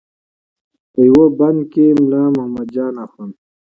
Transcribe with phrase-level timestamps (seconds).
[0.91, 3.33] په یوه بند کې یې ملا محمد جان اخوند.